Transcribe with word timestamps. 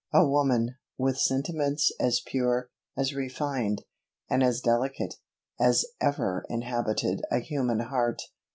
A 0.11 0.27
woman, 0.27 0.77
with 0.97 1.19
sentiments 1.19 1.91
as 1.99 2.21
pure, 2.25 2.71
as 2.97 3.13
refined, 3.13 3.83
and 4.31 4.41
as 4.43 4.59
delicate, 4.59 5.13
as 5.59 5.85
ever 6.01 6.43
inhabited 6.49 7.21
a 7.29 7.37
human 7.37 7.81
heart! 7.81 8.19